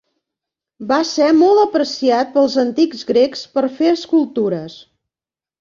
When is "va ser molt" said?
0.91-1.61